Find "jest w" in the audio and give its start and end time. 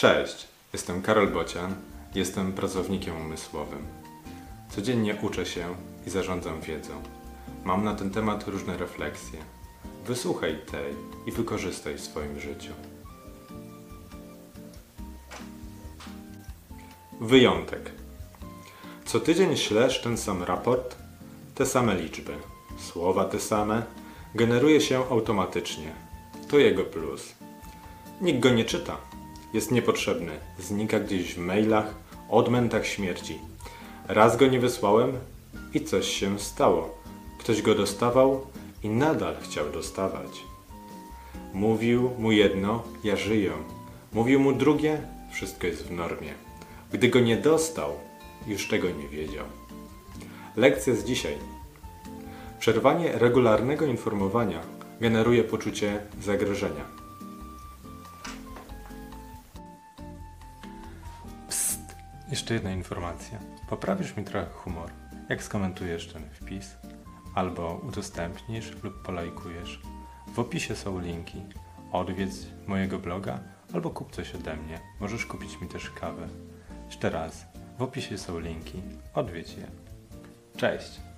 45.66-45.90